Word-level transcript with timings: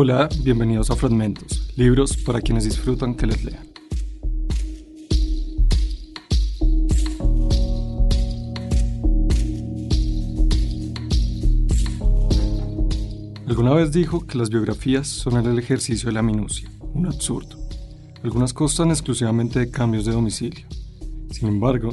Hola, 0.00 0.28
bienvenidos 0.44 0.92
a 0.92 0.94
Fragmentos, 0.94 1.72
libros 1.74 2.16
para 2.18 2.40
quienes 2.40 2.62
disfrutan 2.62 3.16
que 3.16 3.26
les 3.26 3.42
lean. 3.42 3.66
Alguna 13.48 13.74
vez 13.74 13.90
dijo 13.90 14.24
que 14.24 14.38
las 14.38 14.50
biografías 14.50 15.08
son 15.08 15.44
el 15.44 15.58
ejercicio 15.58 16.06
de 16.06 16.12
la 16.12 16.22
minucia, 16.22 16.70
un 16.94 17.06
absurdo. 17.06 17.58
Algunas 18.22 18.54
constan 18.54 18.90
exclusivamente 18.90 19.58
de 19.58 19.72
cambios 19.72 20.04
de 20.04 20.12
domicilio. 20.12 20.68
Sin 21.32 21.48
embargo, 21.48 21.90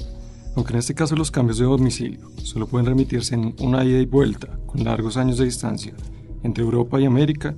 aunque 0.56 0.74
en 0.74 0.78
este 0.78 0.94
caso 0.94 1.16
los 1.16 1.32
cambios 1.32 1.58
de 1.58 1.66
domicilio 1.66 2.30
solo 2.44 2.68
pueden 2.68 2.86
remitirse 2.86 3.34
en 3.34 3.56
una 3.62 3.84
ida 3.84 3.98
y 3.98 4.06
vuelta 4.06 4.60
con 4.68 4.84
largos 4.84 5.18
años 5.18 5.40
de 5.40 5.46
distancia 5.46 5.96
entre 6.44 6.64
Europa 6.64 7.02
y 7.02 7.06
América, 7.06 7.56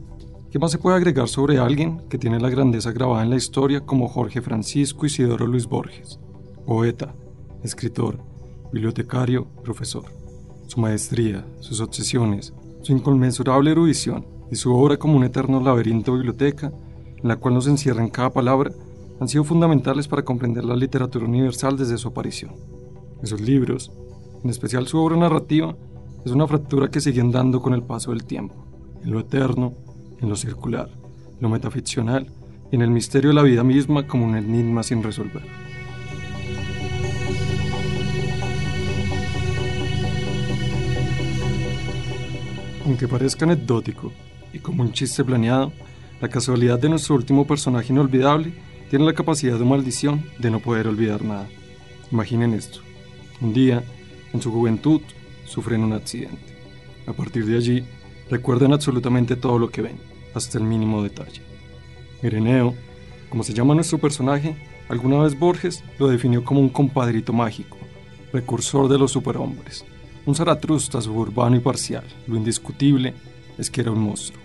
¿Qué 0.49 0.59
más 0.59 0.71
se 0.71 0.77
puede 0.77 0.95
agregar 0.95 1.27
sobre 1.27 1.57
alguien 1.57 2.07
que 2.09 2.17
tiene 2.17 2.39
la 2.39 2.49
grandeza 2.49 2.93
grabada 2.93 3.21
en 3.21 3.29
la 3.29 3.35
historia 3.35 3.81
como 3.81 4.07
Jorge 4.07 4.41
Francisco 4.41 5.05
Isidoro 5.05 5.45
Luis 5.45 5.67
Borges? 5.67 6.21
Poeta, 6.65 7.13
escritor, 7.63 8.23
bibliotecario, 8.71 9.45
profesor. 9.61 10.05
Su 10.67 10.79
maestría, 10.79 11.45
sus 11.59 11.81
obsesiones, 11.81 12.53
su 12.81 12.93
inconmensurable 12.93 13.71
erudición 13.71 14.25
y 14.49 14.55
su 14.55 14.73
obra 14.73 14.95
como 14.95 15.17
un 15.17 15.25
eterno 15.25 15.59
laberinto 15.59 16.13
biblioteca 16.13 16.71
en 17.21 17.27
la 17.27 17.35
cual 17.35 17.55
nos 17.55 17.67
encierra 17.67 18.01
en 18.01 18.09
cada 18.09 18.31
palabra 18.31 18.71
han 19.19 19.27
sido 19.27 19.43
fundamentales 19.43 20.07
para 20.07 20.23
comprender 20.23 20.63
la 20.63 20.77
literatura 20.77 21.25
universal 21.25 21.75
desde 21.75 21.97
su 21.97 22.07
aparición. 22.07 22.55
Esos 23.21 23.41
libros, 23.41 23.91
en 24.45 24.49
especial 24.49 24.87
su 24.87 24.97
obra 24.97 25.17
narrativa, 25.17 25.75
es 26.23 26.31
una 26.31 26.47
fractura 26.47 26.89
que 26.89 27.01
sigue 27.01 27.19
andando 27.19 27.61
con 27.61 27.73
el 27.73 27.83
paso 27.83 28.11
del 28.11 28.23
tiempo, 28.23 28.55
en 29.03 29.11
lo 29.11 29.19
eterno 29.19 29.73
en 30.21 30.29
lo 30.29 30.35
circular, 30.35 30.89
lo 31.39 31.49
metaficcional 31.49 32.27
en 32.71 32.81
el 32.81 32.89
misterio 32.89 33.29
de 33.29 33.35
la 33.35 33.43
vida 33.43 33.63
misma 33.63 34.07
como 34.07 34.25
un 34.25 34.35
enigma 34.35 34.83
sin 34.83 35.03
resolver. 35.03 35.43
Aunque 42.85 43.07
parezca 43.07 43.45
anecdótico 43.45 44.13
y 44.53 44.59
como 44.59 44.81
un 44.81 44.93
chiste 44.93 45.23
planeado, 45.23 45.73
la 46.21 46.29
casualidad 46.29 46.79
de 46.79 46.89
nuestro 46.89 47.15
último 47.15 47.45
personaje 47.45 47.91
inolvidable 47.91 48.53
tiene 48.89 49.05
la 49.05 49.13
capacidad 49.13 49.59
de 49.59 49.65
maldición 49.65 50.23
de 50.39 50.49
no 50.49 50.59
poder 50.59 50.87
olvidar 50.87 51.23
nada. 51.23 51.47
Imaginen 52.11 52.53
esto. 52.53 52.79
Un 53.41 53.53
día, 53.53 53.83
en 54.33 54.41
su 54.41 54.51
juventud, 54.51 55.01
sufren 55.45 55.83
un 55.83 55.93
accidente. 55.93 56.57
A 57.05 57.13
partir 57.13 57.45
de 57.45 57.57
allí, 57.57 57.85
recuerdan 58.29 58.73
absolutamente 58.73 59.35
todo 59.35 59.59
lo 59.59 59.69
que 59.69 59.81
ven, 59.81 59.97
hasta 60.33 60.57
el 60.57 60.63
mínimo 60.63 61.03
detalle. 61.03 61.41
Ireneo, 62.23 62.73
como 63.29 63.43
se 63.43 63.53
llama 63.53 63.75
nuestro 63.75 63.97
personaje, 63.97 64.55
alguna 64.89 65.21
vez 65.21 65.37
Borges 65.37 65.83
lo 65.99 66.07
definió 66.07 66.43
como 66.43 66.59
un 66.59 66.69
compadrito 66.69 67.33
mágico, 67.33 67.77
precursor 68.31 68.87
de 68.87 68.97
los 68.97 69.11
superhombres, 69.11 69.85
un 70.25 70.35
Zaratrusta 70.35 71.01
suburbano 71.01 71.55
y 71.55 71.59
parcial. 71.59 72.03
Lo 72.27 72.35
indiscutible 72.35 73.13
es 73.57 73.69
que 73.69 73.81
era 73.81 73.91
un 73.91 73.99
monstruo. 73.99 74.41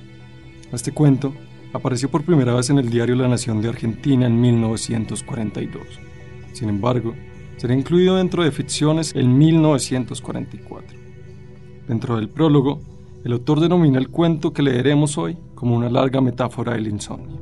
Este 0.73 0.93
cuento 0.93 1.35
apareció 1.73 2.11
por 2.11 2.25
primera 2.25 2.55
vez 2.55 2.71
en 2.71 2.79
el 2.79 2.91
diario 2.91 3.15
La 3.17 3.29
Nación 3.29 3.61
de 3.61 3.69
Argentina 3.69 4.27
en 4.27 4.41
1942. 4.41 5.83
Sin 6.53 6.69
embargo, 6.69 7.15
será 7.57 7.75
incluido 7.75 8.17
dentro 8.17 8.45
de 8.45 8.53
ficciones 8.53 9.15
en 9.15 9.37
1944. 9.37 10.99
Dentro 11.89 12.17
del 12.17 12.29
prólogo 12.29 12.81
el 13.25 13.33
autor 13.33 13.61
denomina 13.61 13.99
el 13.99 14.09
cuento 14.09 14.53
que 14.53 14.63
leeremos 14.63 15.17
hoy 15.17 15.39
como 15.55 15.77
una 15.77 15.89
larga 15.89 16.21
metáfora 16.21 16.73
del 16.73 16.89
insomnio. 16.89 17.41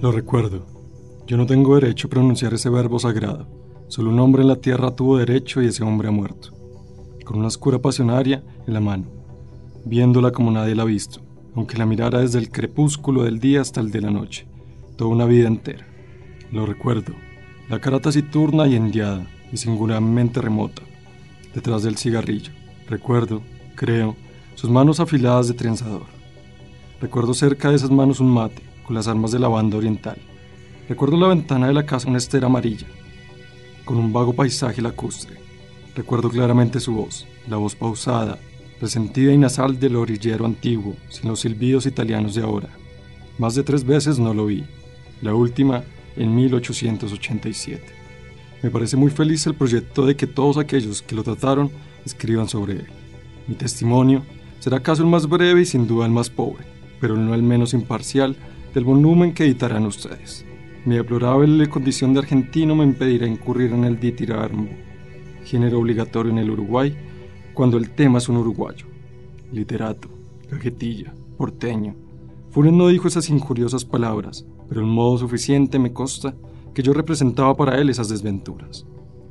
Lo 0.00 0.10
recuerdo. 0.10 0.66
Yo 1.26 1.36
no 1.36 1.46
tengo 1.46 1.76
derecho 1.76 2.08
a 2.08 2.10
pronunciar 2.10 2.54
ese 2.54 2.68
verbo 2.68 2.98
sagrado. 2.98 3.46
Solo 3.86 4.10
un 4.10 4.18
hombre 4.18 4.42
en 4.42 4.48
la 4.48 4.56
tierra 4.56 4.96
tuvo 4.96 5.18
derecho 5.18 5.62
y 5.62 5.66
ese 5.66 5.84
hombre 5.84 6.08
ha 6.08 6.10
muerto 6.10 6.61
con 7.24 7.38
una 7.38 7.48
oscura 7.48 7.80
pasionaria 7.80 8.42
en 8.66 8.74
la 8.74 8.80
mano, 8.80 9.04
viéndola 9.84 10.32
como 10.32 10.50
nadie 10.50 10.74
la 10.74 10.82
ha 10.82 10.86
visto, 10.86 11.20
aunque 11.54 11.78
la 11.78 11.86
mirara 11.86 12.20
desde 12.20 12.38
el 12.38 12.50
crepúsculo 12.50 13.24
del 13.24 13.38
día 13.38 13.60
hasta 13.60 13.80
el 13.80 13.90
de 13.90 14.00
la 14.00 14.10
noche, 14.10 14.46
toda 14.96 15.10
una 15.10 15.24
vida 15.24 15.48
entera. 15.48 15.86
Lo 16.50 16.66
recuerdo, 16.66 17.14
la 17.68 17.80
cara 17.80 18.00
taciturna 18.00 18.66
y 18.66 18.76
endiada 18.76 19.26
y 19.52 19.56
singularmente 19.56 20.40
remota, 20.40 20.82
detrás 21.54 21.82
del 21.82 21.96
cigarrillo. 21.96 22.52
Recuerdo, 22.88 23.42
creo, 23.74 24.16
sus 24.54 24.70
manos 24.70 25.00
afiladas 25.00 25.48
de 25.48 25.54
trenzador. 25.54 26.06
Recuerdo 27.00 27.34
cerca 27.34 27.70
de 27.70 27.76
esas 27.76 27.90
manos 27.90 28.20
un 28.20 28.30
mate, 28.30 28.62
con 28.84 28.94
las 28.94 29.08
armas 29.08 29.30
de 29.30 29.38
la 29.38 29.48
banda 29.48 29.76
oriental. 29.76 30.18
Recuerdo 30.88 31.16
la 31.16 31.28
ventana 31.28 31.68
de 31.68 31.74
la 31.74 31.86
casa 31.86 32.08
una 32.08 32.18
estera 32.18 32.46
amarilla, 32.46 32.86
con 33.84 33.96
un 33.96 34.12
vago 34.12 34.34
paisaje 34.34 34.82
lacustre. 34.82 35.36
Recuerdo 35.94 36.30
claramente 36.30 36.80
su 36.80 36.94
voz, 36.94 37.26
la 37.46 37.58
voz 37.58 37.74
pausada, 37.74 38.38
resentida 38.80 39.30
y 39.32 39.36
nasal 39.36 39.78
del 39.78 39.96
orillero 39.96 40.46
antiguo, 40.46 40.96
sin 41.10 41.28
los 41.28 41.40
silbidos 41.40 41.84
italianos 41.84 42.34
de 42.34 42.42
ahora. 42.42 42.70
Más 43.38 43.54
de 43.54 43.62
tres 43.62 43.84
veces 43.84 44.18
no 44.18 44.32
lo 44.32 44.46
vi, 44.46 44.64
la 45.20 45.34
última 45.34 45.84
en 46.16 46.34
1887. 46.34 47.82
Me 48.62 48.70
parece 48.70 48.96
muy 48.96 49.10
feliz 49.10 49.46
el 49.46 49.54
proyecto 49.54 50.06
de 50.06 50.16
que 50.16 50.26
todos 50.26 50.56
aquellos 50.56 51.02
que 51.02 51.14
lo 51.14 51.22
trataron 51.22 51.70
escriban 52.06 52.48
sobre 52.48 52.74
él. 52.74 52.86
Mi 53.46 53.54
testimonio 53.54 54.22
será 54.60 54.78
acaso 54.78 55.02
el 55.02 55.10
más 55.10 55.28
breve 55.28 55.60
y 55.60 55.66
sin 55.66 55.86
duda 55.86 56.06
el 56.06 56.12
más 56.12 56.30
pobre, 56.30 56.64
pero 57.00 57.16
no 57.16 57.34
el 57.34 57.42
menos 57.42 57.74
imparcial 57.74 58.34
del 58.72 58.84
volumen 58.84 59.34
que 59.34 59.44
editarán 59.44 59.84
ustedes. 59.84 60.46
Mi 60.86 60.94
deplorable 60.94 61.68
condición 61.68 62.14
de 62.14 62.20
argentino 62.20 62.74
me 62.74 62.84
impedirá 62.84 63.26
incurrir 63.26 63.72
en 63.72 63.84
el 63.84 64.00
ditirarambo 64.00 64.70
género 65.44 65.78
obligatorio 65.78 66.32
en 66.32 66.38
el 66.38 66.50
Uruguay, 66.50 66.96
cuando 67.54 67.76
el 67.76 67.90
tema 67.90 68.18
es 68.18 68.28
un 68.28 68.36
uruguayo. 68.36 68.86
Literato, 69.52 70.08
cajetilla, 70.48 71.14
porteño. 71.36 71.94
Funes 72.50 72.72
no 72.72 72.88
dijo 72.88 73.08
esas 73.08 73.30
injuriosas 73.30 73.84
palabras, 73.84 74.46
pero 74.68 74.82
en 74.82 74.88
modo 74.88 75.18
suficiente 75.18 75.78
me 75.78 75.92
consta 75.92 76.34
que 76.74 76.82
yo 76.82 76.92
representaba 76.92 77.56
para 77.56 77.78
él 77.78 77.90
esas 77.90 78.08
desventuras. 78.08 78.86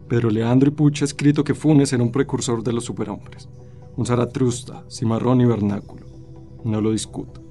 Pedro 0.08 0.30
Leandro 0.30 0.70
y 0.70 0.72
Pucha 0.72 1.06
ha 1.06 1.08
escrito 1.08 1.44
que 1.44 1.56
Funes 1.56 1.94
era 1.94 2.04
un 2.04 2.12
precursor 2.12 2.64
de 2.64 2.74
los 2.74 2.86
superhombres, 2.86 3.48
un 3.96 4.06
zaratrusta, 4.06 4.84
cimarrón 4.90 5.42
y 5.42 5.46
vernáculo. 5.46 6.06
No 6.64 6.82
lo 6.82 6.92
discuto. 6.92 7.42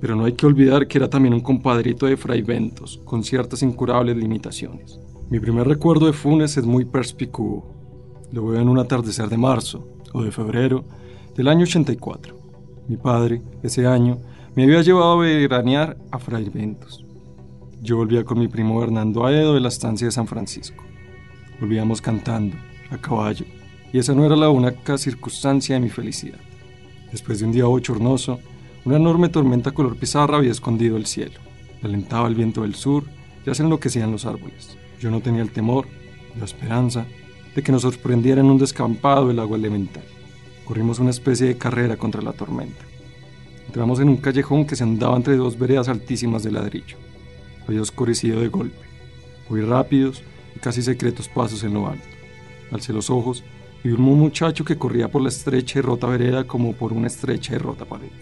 Pero 0.00 0.14
no 0.14 0.24
hay 0.24 0.34
que 0.34 0.46
olvidar 0.46 0.86
que 0.86 0.98
era 0.98 1.10
también 1.10 1.34
un 1.34 1.40
compadrito 1.40 2.06
de 2.06 2.16
Fray 2.16 2.42
Ventos, 2.42 3.00
con 3.04 3.24
ciertas 3.24 3.62
incurables 3.62 4.16
limitaciones. 4.16 5.00
Mi 5.28 5.40
primer 5.40 5.66
recuerdo 5.66 6.06
de 6.06 6.12
Funes 6.12 6.56
es 6.56 6.64
muy 6.64 6.84
perspicuo, 6.84 7.77
lo 8.32 8.46
veo 8.46 8.60
en 8.60 8.68
un 8.68 8.78
atardecer 8.78 9.28
de 9.28 9.36
marzo 9.36 9.86
o 10.12 10.22
de 10.22 10.32
febrero 10.32 10.84
del 11.36 11.48
año 11.48 11.64
84. 11.64 12.36
Mi 12.88 12.96
padre, 12.96 13.42
ese 13.62 13.86
año, 13.86 14.18
me 14.54 14.64
había 14.64 14.82
llevado 14.82 15.12
a 15.12 15.16
veranear 15.16 15.96
a 16.10 16.18
Fray 16.18 16.48
Ventos. 16.48 17.04
Yo 17.80 17.96
volvía 17.96 18.24
con 18.24 18.38
mi 18.38 18.48
primo 18.48 18.82
Hernando 18.82 19.24
Aedo 19.24 19.54
de 19.54 19.60
la 19.60 19.68
estancia 19.68 20.06
de 20.06 20.12
San 20.12 20.26
Francisco. 20.26 20.82
Volvíamos 21.60 22.00
cantando, 22.02 22.56
a 22.90 22.98
caballo, 22.98 23.44
y 23.92 23.98
esa 23.98 24.14
no 24.14 24.24
era 24.24 24.36
la 24.36 24.50
única 24.50 24.98
circunstancia 24.98 25.76
de 25.76 25.80
mi 25.80 25.88
felicidad. 25.88 26.40
Después 27.12 27.38
de 27.38 27.46
un 27.46 27.52
día 27.52 27.64
bochornoso, 27.64 28.40
una 28.84 28.96
enorme 28.96 29.28
tormenta 29.28 29.70
color 29.70 29.96
pizarra 29.96 30.38
había 30.38 30.50
escondido 30.50 30.96
el 30.96 31.06
cielo. 31.06 31.38
Alentaba 31.82 32.28
el 32.28 32.34
viento 32.34 32.62
del 32.62 32.74
sur, 32.74 33.04
ya 33.46 33.54
se 33.54 33.62
enloquecían 33.62 34.10
los 34.10 34.26
árboles. 34.26 34.76
Yo 35.00 35.10
no 35.10 35.20
tenía 35.20 35.42
el 35.42 35.52
temor, 35.52 35.86
la 36.38 36.44
esperanza, 36.44 37.06
de 37.58 37.64
que 37.64 37.72
nos 37.72 37.82
sorprendiera 37.82 38.40
en 38.40 38.46
un 38.46 38.56
descampado 38.56 39.32
el 39.32 39.40
agua 39.40 39.56
elemental. 39.58 40.04
Corrimos 40.64 41.00
una 41.00 41.10
especie 41.10 41.48
de 41.48 41.58
carrera 41.58 41.96
contra 41.96 42.22
la 42.22 42.32
tormenta. 42.32 42.84
Entramos 43.66 43.98
en 43.98 44.08
un 44.08 44.18
callejón 44.18 44.64
que 44.64 44.76
se 44.76 44.84
andaba 44.84 45.16
entre 45.16 45.34
dos 45.34 45.58
veredas 45.58 45.88
altísimas 45.88 46.44
de 46.44 46.52
ladrillo. 46.52 46.96
Había 47.66 47.82
oscurecido 47.82 48.40
de 48.40 48.46
golpe. 48.46 48.78
Oí 49.50 49.60
rápidos 49.60 50.22
y 50.54 50.60
casi 50.60 50.82
secretos 50.82 51.26
pasos 51.26 51.64
en 51.64 51.74
lo 51.74 51.88
alto. 51.88 52.06
Alcé 52.70 52.92
los 52.92 53.10
ojos 53.10 53.42
y 53.82 53.88
vi 53.88 53.94
un 53.94 54.02
muchacho 54.02 54.64
que 54.64 54.78
corría 54.78 55.10
por 55.10 55.22
la 55.22 55.30
estrecha 55.30 55.80
y 55.80 55.82
rota 55.82 56.06
vereda 56.06 56.44
como 56.44 56.74
por 56.74 56.92
una 56.92 57.08
estrecha 57.08 57.56
y 57.56 57.58
rota 57.58 57.86
pared. 57.86 58.12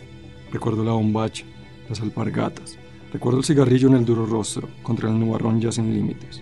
Recuerdo 0.51 0.83
la 0.83 0.93
bombacha, 0.93 1.45
las 1.91 2.01
alpargatas, 2.01 2.79
recuerdo 3.13 3.41
el 3.41 3.45
cigarrillo 3.45 3.89
en 3.89 3.97
el 3.97 4.07
duro 4.07 4.25
rostro, 4.25 4.67
contra 4.83 5.11
el 5.11 5.21
nubarrón 5.21 5.61
ya 5.61 5.71
sin 5.71 5.93
límites. 5.93 6.41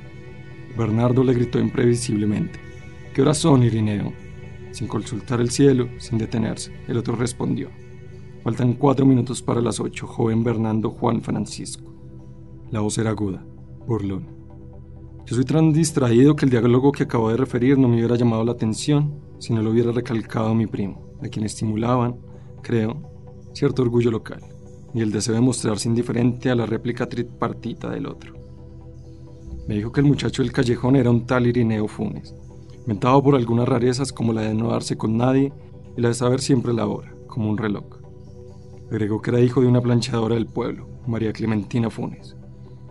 Bernardo 0.78 1.24
le 1.24 1.34
gritó 1.34 1.58
imprevisiblemente. 1.58 2.63
¿Qué 3.14 3.22
horas 3.22 3.38
son, 3.38 3.62
Irineo? 3.62 4.12
Sin 4.72 4.88
consultar 4.88 5.40
el 5.40 5.50
cielo, 5.50 5.86
sin 5.98 6.18
detenerse, 6.18 6.72
el 6.88 6.98
otro 6.98 7.14
respondió. 7.14 7.68
Faltan 8.42 8.72
cuatro 8.72 9.06
minutos 9.06 9.40
para 9.40 9.60
las 9.60 9.78
ocho, 9.78 10.08
joven 10.08 10.42
Bernardo 10.42 10.90
Juan 10.90 11.22
Francisco. 11.22 11.94
La 12.72 12.80
voz 12.80 12.98
era 12.98 13.10
aguda, 13.10 13.46
burlón. 13.86 14.26
Yo 15.26 15.36
soy 15.36 15.44
tan 15.44 15.72
distraído 15.72 16.34
que 16.34 16.44
el 16.44 16.50
diálogo 16.50 16.90
que 16.90 17.04
acabo 17.04 17.30
de 17.30 17.36
referir 17.36 17.78
no 17.78 17.86
me 17.86 17.98
hubiera 17.98 18.16
llamado 18.16 18.44
la 18.44 18.50
atención 18.50 19.20
si 19.38 19.52
no 19.52 19.62
lo 19.62 19.70
hubiera 19.70 19.92
recalcado 19.92 20.52
mi 20.52 20.66
primo, 20.66 21.16
a 21.22 21.28
quien 21.28 21.46
estimulaban, 21.46 22.16
creo, 22.62 23.00
cierto 23.52 23.82
orgullo 23.82 24.10
local 24.10 24.40
y 24.92 25.02
el 25.02 25.12
deseo 25.12 25.36
de 25.36 25.40
mostrarse 25.40 25.88
indiferente 25.88 26.50
a 26.50 26.56
la 26.56 26.66
réplica 26.66 27.08
tripartita 27.08 27.90
del 27.90 28.06
otro. 28.06 28.34
Me 29.68 29.76
dijo 29.76 29.92
que 29.92 30.00
el 30.00 30.06
muchacho 30.06 30.42
del 30.42 30.50
callejón 30.50 30.96
era 30.96 31.10
un 31.10 31.26
tal 31.26 31.46
Irineo 31.46 31.86
Funes, 31.86 32.34
inventado 32.84 33.22
por 33.22 33.34
algunas 33.34 33.66
rarezas 33.66 34.12
como 34.12 34.34
la 34.34 34.42
de 34.42 34.54
no 34.54 34.68
darse 34.68 34.96
con 34.96 35.16
nadie 35.16 35.52
y 35.96 36.00
la 36.00 36.08
de 36.08 36.14
saber 36.14 36.40
siempre 36.40 36.74
la 36.74 36.86
hora, 36.86 37.14
como 37.26 37.48
un 37.48 37.56
reloj. 37.56 37.84
Agregó 38.90 39.22
que 39.22 39.30
era 39.30 39.40
hijo 39.40 39.62
de 39.62 39.68
una 39.68 39.80
planchadora 39.80 40.34
del 40.34 40.46
pueblo, 40.46 40.86
María 41.06 41.32
Clementina 41.32 41.88
Funes, 41.88 42.36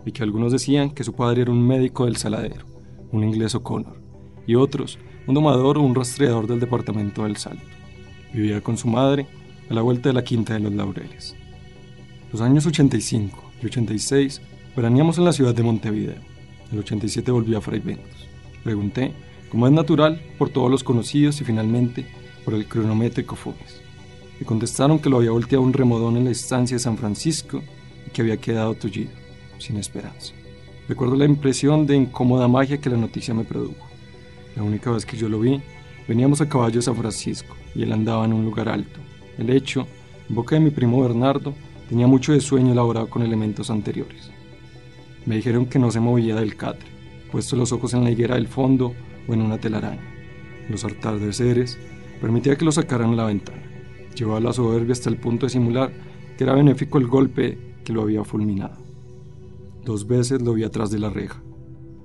y 0.04 0.10
que 0.10 0.24
algunos 0.24 0.50
decían 0.50 0.90
que 0.90 1.04
su 1.04 1.12
padre 1.12 1.42
era 1.42 1.52
un 1.52 1.64
médico 1.64 2.06
del 2.06 2.16
saladero, 2.16 2.66
un 3.12 3.22
inglés 3.22 3.54
O'Connor, 3.54 4.00
y 4.46 4.56
otros, 4.56 4.98
un 5.26 5.34
domador 5.34 5.78
o 5.78 5.82
un 5.82 5.94
rastreador 5.94 6.48
del 6.48 6.60
departamento 6.60 7.22
del 7.22 7.36
Salto. 7.36 7.64
Vivía 8.32 8.60
con 8.60 8.76
su 8.76 8.88
madre 8.88 9.26
a 9.70 9.74
la 9.74 9.82
vuelta 9.82 10.08
de 10.08 10.14
la 10.14 10.24
Quinta 10.24 10.54
de 10.54 10.60
los 10.60 10.72
Laureles. 10.72 11.36
Los 12.32 12.40
años 12.40 12.66
85 12.66 13.52
y 13.62 13.66
86 13.66 14.42
veraneamos 14.74 15.18
en 15.18 15.24
la 15.24 15.32
ciudad 15.32 15.54
de 15.54 15.62
Montevideo. 15.62 16.20
El 16.72 16.80
87 16.80 17.30
volví 17.30 17.54
a 17.54 17.60
Fray 17.60 17.78
Ventos. 17.78 18.28
Pregunté, 18.64 19.14
como 19.54 19.68
es 19.68 19.72
natural, 19.72 20.20
por 20.36 20.50
todos 20.50 20.68
los 20.68 20.82
conocidos 20.82 21.40
y 21.40 21.44
finalmente 21.44 22.04
por 22.44 22.54
el 22.54 22.66
cronométrico 22.66 23.36
Funes. 23.36 23.80
Me 24.40 24.44
contestaron 24.44 24.98
que 24.98 25.08
lo 25.08 25.18
había 25.18 25.30
volteado 25.30 25.62
un 25.62 25.72
remodón 25.72 26.16
en 26.16 26.24
la 26.24 26.32
estancia 26.32 26.74
de 26.74 26.82
San 26.82 26.98
Francisco 26.98 27.62
y 28.04 28.10
que 28.10 28.22
había 28.22 28.36
quedado 28.36 28.74
tullido, 28.74 29.12
sin 29.58 29.76
esperanza. 29.76 30.34
Recuerdo 30.88 31.14
la 31.14 31.24
impresión 31.24 31.86
de 31.86 31.94
incómoda 31.94 32.48
magia 32.48 32.80
que 32.80 32.90
la 32.90 32.96
noticia 32.96 33.32
me 33.32 33.44
produjo. 33.44 33.86
La 34.56 34.64
única 34.64 34.90
vez 34.90 35.06
que 35.06 35.16
yo 35.16 35.28
lo 35.28 35.38
vi, 35.38 35.62
veníamos 36.08 36.40
a 36.40 36.48
caballo 36.48 36.76
de 36.76 36.82
San 36.82 36.96
Francisco 36.96 37.54
y 37.76 37.84
él 37.84 37.92
andaba 37.92 38.24
en 38.24 38.32
un 38.32 38.44
lugar 38.44 38.68
alto. 38.68 38.98
El 39.38 39.50
hecho, 39.50 39.86
en 40.28 40.34
boca 40.34 40.56
de 40.56 40.62
mi 40.62 40.70
primo 40.70 41.00
Bernardo, 41.00 41.54
Tenía 41.88 42.06
mucho 42.06 42.32
de 42.32 42.40
sueño 42.40 42.72
elaborado 42.72 43.08
con 43.08 43.22
elementos 43.22 43.70
anteriores. 43.70 44.30
Me 45.26 45.36
dijeron 45.36 45.66
que 45.66 45.78
no 45.78 45.90
se 45.90 46.00
movía 46.00 46.34
del 46.34 46.56
catre, 46.56 46.88
puesto 47.30 47.56
los 47.56 47.72
ojos 47.72 47.92
en 47.94 48.04
la 48.04 48.10
higuera 48.10 48.36
del 48.36 48.48
fondo 48.48 48.94
o 49.28 49.34
en 49.34 49.42
una 49.42 49.58
telaraña. 49.58 50.02
Los 50.68 50.84
atardeceres 50.84 51.78
permitía 52.20 52.56
que 52.56 52.64
lo 52.64 52.72
sacaran 52.72 53.12
a 53.12 53.16
la 53.16 53.26
ventana. 53.26 53.62
Llevaba 54.14 54.40
la 54.40 54.52
soberbia 54.52 54.92
hasta 54.92 55.10
el 55.10 55.16
punto 55.16 55.46
de 55.46 55.50
simular 55.50 55.92
que 56.36 56.44
era 56.44 56.54
benéfico 56.54 56.98
el 56.98 57.06
golpe 57.06 57.58
que 57.84 57.92
lo 57.92 58.02
había 58.02 58.24
fulminado. 58.24 58.76
Dos 59.84 60.06
veces 60.06 60.40
lo 60.40 60.54
vi 60.54 60.64
atrás 60.64 60.90
de 60.90 60.98
la 60.98 61.10
reja, 61.10 61.42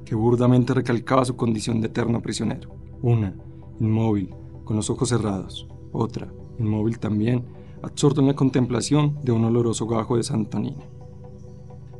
que 0.06 0.16
burdamente 0.16 0.74
recalcaba 0.74 1.26
su 1.26 1.36
condición 1.36 1.82
de 1.82 1.88
eterno 1.88 2.22
prisionero. 2.22 2.70
Una, 3.02 3.34
inmóvil, 3.80 4.34
con 4.66 4.76
los 4.76 4.90
ojos 4.90 5.10
cerrados. 5.10 5.68
Otra, 5.92 6.32
inmóvil 6.60 7.00
también, 7.00 7.46
absorto 7.82 8.20
en 8.22 8.28
la 8.28 8.36
contemplación 8.36 9.18
de 9.24 9.32
un 9.32 9.46
oloroso 9.46 9.88
gajo 9.88 10.18
de 10.18 10.24
Santonina. 10.24 10.84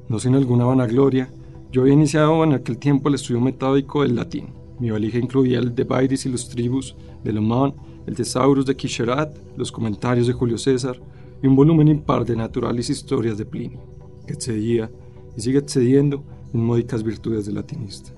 No 0.10 0.20
sin 0.20 0.36
alguna 0.36 0.66
vanagloria, 0.66 1.32
yo 1.72 1.82
había 1.82 1.94
iniciado 1.94 2.44
en 2.44 2.54
aquel 2.54 2.78
tiempo 2.78 3.10
el 3.10 3.16
estudio 3.16 3.40
metódico 3.40 4.02
del 4.02 4.16
latín. 4.16 4.59
Mi 4.80 4.90
valija 4.92 5.18
incluía 5.18 5.60
el 5.60 5.76
De 5.76 5.84
Baidis 5.84 6.26
Illustribus 6.26 6.96
de 7.24 7.34
Loman, 7.34 7.74
el 8.08 8.16
Thesaurus 8.16 8.66
de 8.66 8.76
Quicherat, 8.76 9.38
los 9.58 9.72
comentarios 9.72 10.28
de 10.28 10.34
Julio 10.34 10.58
César 10.58 11.00
y 11.44 11.48
un 11.48 11.56
volumen 11.56 11.88
impar 11.88 12.26
de 12.26 12.36
naturales 12.36 12.90
historias 12.90 13.38
de 13.38 13.46
Plinio, 13.46 13.82
que 14.26 14.34
excedía 14.34 14.90
y 15.36 15.42
sigue 15.42 15.60
excediendo 15.60 16.24
en 16.54 16.64
módicas 16.64 17.04
virtudes 17.04 17.46
del 17.46 17.56
latinista. 17.56 18.12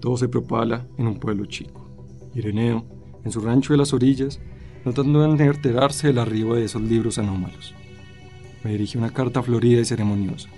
Todo 0.00 0.16
se 0.16 0.28
propala 0.28 0.86
en 0.98 1.06
un 1.06 1.18
pueblo 1.18 1.46
chico. 1.46 1.86
Ireneo, 2.34 2.84
en 3.24 3.30
su 3.30 3.40
rancho 3.40 3.72
de 3.72 3.78
las 3.78 3.92
orillas, 3.92 4.40
tratando 4.82 5.22
de 5.22 5.44
enterarse 5.44 6.08
del 6.08 6.18
arribo 6.18 6.54
de 6.54 6.64
esos 6.64 6.82
libros 6.82 7.18
anómalos. 7.18 7.74
Me 8.62 8.72
dirigí 8.72 8.98
una 8.98 9.12
carta 9.12 9.42
florida 9.42 9.80
y 9.80 9.84
ceremoniosa, 9.84 10.48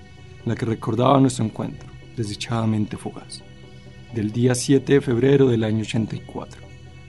en 0.44 0.48
la 0.48 0.54
que 0.54 0.66
recordaba 0.66 1.20
nuestro 1.20 1.44
encuentro, 1.44 1.88
desdichadamente 2.16 2.96
fugaz, 2.96 3.42
del 4.16 4.32
día 4.32 4.54
7 4.54 4.94
de 4.94 5.00
febrero 5.02 5.46
del 5.46 5.62
año 5.62 5.82
84. 5.82 6.62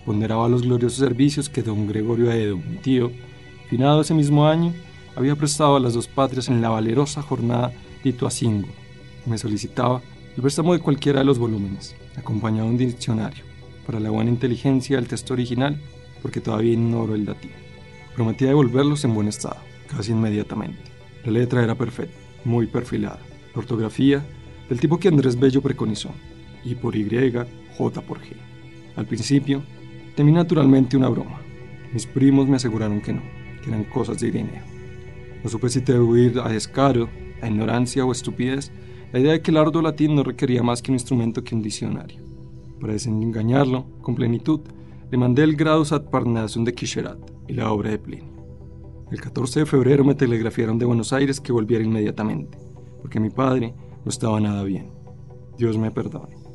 Ponderaba 0.05 0.49
los 0.49 0.63
gloriosos 0.63 0.99
servicios 0.99 1.47
que 1.47 1.63
don 1.63 1.87
Gregorio 1.87 2.29
Aedo, 2.29 2.57
mi 2.57 2.75
tío, 2.79 3.13
finado 3.69 4.01
ese 4.01 4.13
mismo 4.13 4.45
año, 4.45 4.73
había 5.15 5.37
prestado 5.37 5.77
a 5.77 5.79
las 5.79 5.93
dos 5.93 6.09
patrias 6.09 6.49
en 6.49 6.61
la 6.61 6.67
valerosa 6.67 7.21
jornada 7.21 7.71
de 8.03 8.09
Ituacingo. 8.09 8.67
Me 9.25 9.37
solicitaba 9.37 10.01
el 10.35 10.41
préstamo 10.41 10.73
de 10.73 10.79
cualquiera 10.79 11.19
de 11.19 11.25
los 11.25 11.39
volúmenes, 11.39 11.95
acompañado 12.17 12.65
de 12.65 12.71
un 12.71 12.77
diccionario, 12.77 13.45
para 13.85 14.01
la 14.01 14.09
buena 14.09 14.29
inteligencia 14.29 14.97
del 14.97 15.07
texto 15.07 15.33
original 15.33 15.79
porque 16.21 16.41
todavía 16.41 16.73
ignoro 16.73 17.15
el 17.15 17.25
latín. 17.25 17.51
Prometía 18.15 18.49
devolverlos 18.49 19.05
en 19.05 19.15
buen 19.15 19.29
estado, 19.29 19.57
casi 19.87 20.11
inmediatamente. 20.11 20.81
La 21.23 21.31
letra 21.31 21.63
era 21.63 21.75
perfecta, 21.75 22.17
muy 22.43 22.67
perfilada. 22.67 23.19
La 23.55 23.59
ortografía, 23.61 24.25
del 24.67 24.81
tipo 24.81 24.99
que 24.99 25.07
Andrés 25.07 25.39
Bello 25.39 25.61
preconizó, 25.61 26.09
y 26.67 26.75
por 26.75 26.95
Y, 26.95 27.07
J 27.77 28.01
por 28.01 28.19
G. 28.19 28.33
Al 28.95 29.05
principio, 29.05 29.61
temí 30.15 30.31
naturalmente 30.31 30.97
una 30.97 31.09
broma. 31.09 31.41
Mis 31.93 32.05
primos 32.05 32.47
me 32.47 32.57
aseguraron 32.57 33.01
que 33.01 33.13
no, 33.13 33.21
que 33.63 33.69
eran 33.69 33.85
cosas 33.85 34.19
de 34.19 34.27
Irineo. 34.27 34.63
No 35.43 35.49
supe 35.49 35.69
si 35.69 35.79
atribuir 35.79 36.39
a 36.39 36.49
descaro, 36.49 37.09
a 37.41 37.47
ignorancia 37.47 38.05
o 38.05 38.11
estupidez 38.11 38.71
la 39.13 39.19
idea 39.19 39.31
de 39.33 39.41
que 39.41 39.51
el 39.51 39.57
arduo 39.57 39.81
latín 39.81 40.15
no 40.15 40.23
requería 40.23 40.63
más 40.63 40.81
que 40.81 40.91
un 40.91 40.95
instrumento 40.95 41.43
que 41.43 41.55
un 41.55 41.61
diccionario. 41.61 42.21
Para 42.81 42.93
desengañarlo, 42.93 43.85
con 44.01 44.15
plenitud, 44.15 44.61
le 45.09 45.17
mandé 45.17 45.43
el 45.43 45.55
Gradus 45.55 45.93
ad 45.93 46.09
Parnassum 46.09 46.65
de 46.65 46.73
Quicherat 46.73 47.19
y 47.47 47.53
la 47.53 47.71
obra 47.71 47.91
de 47.91 47.99
Plinio. 47.99 48.35
El 49.09 49.21
14 49.21 49.61
de 49.61 49.65
febrero 49.65 50.03
me 50.03 50.15
telegrafiaron 50.15 50.77
de 50.77 50.85
Buenos 50.85 51.13
Aires 51.13 51.39
que 51.39 51.53
volviera 51.53 51.83
inmediatamente, 51.83 52.57
porque 53.01 53.21
mi 53.21 53.29
padre 53.29 53.73
no 54.03 54.09
estaba 54.09 54.41
nada 54.41 54.63
bien. 54.63 54.91
Dios 55.57 55.77
me 55.77 55.91
perdone. 55.91 56.46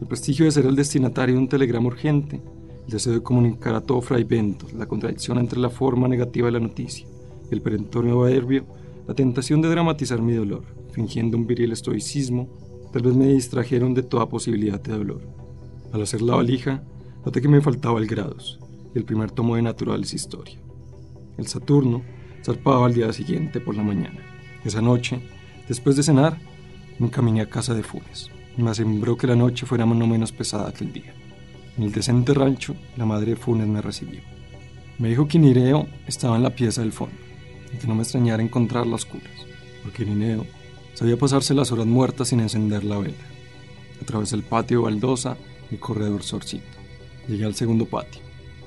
El 0.00 0.06
prestigio 0.06 0.44
de 0.44 0.52
ser 0.52 0.66
el 0.66 0.76
destinatario 0.76 1.34
de 1.34 1.40
un 1.40 1.48
telegrama 1.48 1.88
urgente, 1.88 2.40
el 2.86 2.90
deseo 2.90 3.12
de 3.12 3.22
comunicar 3.22 3.74
a 3.74 3.80
todo 3.80 4.00
Fray 4.00 4.24
Bentos 4.24 4.72
la 4.72 4.86
contradicción 4.86 5.38
entre 5.38 5.58
la 5.58 5.70
forma 5.70 6.08
negativa 6.08 6.46
de 6.46 6.52
la 6.52 6.60
noticia 6.60 7.06
y 7.50 7.54
el 7.54 7.62
perentorio 7.62 8.22
adverbio, 8.24 8.64
la 9.06 9.14
tentación 9.14 9.60
de 9.62 9.68
dramatizar 9.68 10.20
mi 10.20 10.34
dolor, 10.34 10.64
fingiendo 10.92 11.36
un 11.36 11.46
viril 11.46 11.72
estoicismo, 11.72 12.48
tal 12.92 13.02
vez 13.02 13.14
me 13.14 13.26
distrajeron 13.26 13.94
de 13.94 14.02
toda 14.02 14.28
posibilidad 14.28 14.80
de 14.80 14.92
dolor. 14.92 15.22
Al 15.92 16.02
hacer 16.02 16.22
la 16.22 16.36
valija, 16.36 16.82
Noté 17.24 17.42
que 17.42 17.48
me 17.48 17.60
faltaba 17.60 17.98
el 17.98 18.06
Grados 18.06 18.58
y 18.94 18.98
el 18.98 19.04
primer 19.04 19.30
tomo 19.30 19.56
de 19.56 19.60
Naturales 19.62 20.14
Historia. 20.14 20.58
El 21.36 21.46
Saturno 21.46 22.02
zarpaba 22.42 22.86
al 22.86 22.94
día 22.94 23.12
siguiente 23.12 23.60
por 23.60 23.76
la 23.76 23.82
mañana. 23.82 24.20
Esa 24.64 24.80
noche, 24.80 25.20
después 25.68 25.96
de 25.96 26.02
cenar, 26.02 26.38
me 26.98 27.10
caminé 27.10 27.42
a 27.42 27.50
casa 27.50 27.74
de 27.74 27.82
Funes. 27.82 28.30
Me 28.58 28.70
asombró 28.70 29.16
que 29.16 29.28
la 29.28 29.36
noche 29.36 29.66
fuera 29.66 29.86
no 29.86 30.06
menos 30.08 30.32
pesada 30.32 30.72
que 30.72 30.82
el 30.82 30.92
día. 30.92 31.14
En 31.76 31.84
el 31.84 31.92
decente 31.92 32.34
rancho, 32.34 32.74
la 32.96 33.06
madre 33.06 33.36
Funes 33.36 33.68
me 33.68 33.80
recibió. 33.80 34.20
Me 34.98 35.10
dijo 35.10 35.28
que 35.28 35.38
Nireo 35.38 35.86
estaba 36.08 36.34
en 36.34 36.42
la 36.42 36.50
pieza 36.50 36.80
del 36.80 36.90
fondo 36.90 37.14
y 37.72 37.76
que 37.76 37.86
no 37.86 37.94
me 37.94 38.02
extrañara 38.02 38.42
encontrarla 38.42 38.94
a 38.94 38.96
oscuras, 38.96 39.46
porque 39.84 40.04
Nineo 40.04 40.44
sabía 40.94 41.16
pasarse 41.16 41.54
las 41.54 41.70
horas 41.70 41.86
muertas 41.86 42.28
sin 42.28 42.40
encender 42.40 42.82
la 42.82 42.98
vela. 42.98 43.14
A 44.02 44.04
través 44.04 44.32
del 44.32 44.42
patio 44.42 44.82
baldosa 44.82 45.36
y 45.70 45.76
corredor 45.76 46.24
sorcito. 46.24 46.66
Llegué 47.28 47.44
al 47.44 47.54
segundo 47.54 47.86
patio. 47.86 48.22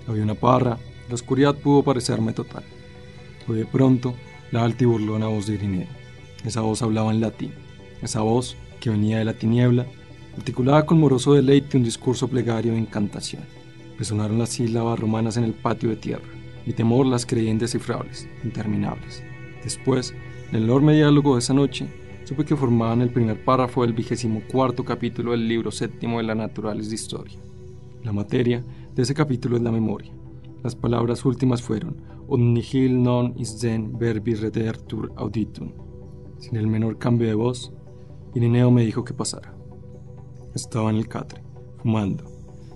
Había 0.07 0.23
una 0.23 0.35
parra, 0.35 0.77
la 1.09 1.15
oscuridad 1.15 1.55
pudo 1.55 1.83
parecerme 1.83 2.31
total. 2.31 2.63
Fue 3.45 3.57
de 3.57 3.65
pronto 3.65 4.15
la 4.51 4.63
alta 4.63 4.85
y 4.85 4.87
burlona 4.87 5.27
voz 5.27 5.47
de 5.47 5.55
Irineo. 5.55 5.87
Esa 6.45 6.61
voz 6.61 6.81
hablaba 6.81 7.11
en 7.11 7.19
latín. 7.19 7.53
Esa 8.01 8.21
voz, 8.21 8.55
que 8.81 8.89
venía 8.89 9.19
de 9.19 9.23
la 9.23 9.33
tiniebla, 9.33 9.85
articulaba 10.35 10.85
con 10.85 10.99
moroso 10.99 11.33
deleite 11.33 11.77
un 11.77 11.83
discurso 11.83 12.27
plegario 12.27 12.73
de 12.73 12.79
encantación. 12.79 13.43
Resonaron 13.97 14.39
las 14.39 14.49
sílabas 14.49 14.99
romanas 14.99 15.37
en 15.37 15.45
el 15.45 15.53
patio 15.53 15.87
de 15.89 15.95
tierra. 15.95 16.27
Mi 16.65 16.73
temor 16.73 17.05
las 17.05 17.25
creía 17.25 17.51
indescifrables, 17.51 18.27
interminables. 18.43 19.23
Después, 19.63 20.13
en 20.49 20.57
el 20.57 20.63
enorme 20.63 20.93
diálogo 20.93 21.35
de 21.35 21.39
esa 21.39 21.53
noche, 21.53 21.87
supe 22.25 22.43
que 22.43 22.57
formaban 22.57 23.01
el 23.01 23.11
primer 23.11 23.43
párrafo 23.45 23.83
del 23.83 23.93
vigésimo 23.93 24.41
cuarto 24.51 24.83
capítulo 24.83 25.31
del 25.31 25.47
libro 25.47 25.71
séptimo 25.71 26.17
de 26.17 26.23
la 26.23 26.35
Naturales 26.35 26.89
de 26.89 26.95
Historia. 26.95 27.39
La 28.03 28.11
materia 28.11 28.63
de 28.95 29.03
ese 29.03 29.13
capítulo 29.13 29.55
es 29.55 29.63
la 29.63 29.71
memoria. 29.71 30.11
Las 30.63 30.75
palabras 30.75 31.23
últimas 31.23 31.61
fueron 31.61 31.97
Un 32.27 32.53
nihil 32.53 33.01
non 33.03 33.33
is 33.37 33.59
den 33.59 33.97
verbi 33.99 34.35
redertur 34.35 35.11
auditum. 35.17 35.71
Sin 36.39 36.55
el 36.55 36.67
menor 36.67 36.97
cambio 36.97 37.27
de 37.27 37.35
voz, 37.35 37.73
Irineo 38.33 38.71
me 38.71 38.85
dijo 38.85 39.03
que 39.03 39.13
pasara. 39.13 39.53
Estaba 40.55 40.89
en 40.89 40.97
el 40.97 41.07
catre, 41.07 41.41
fumando. 41.81 42.23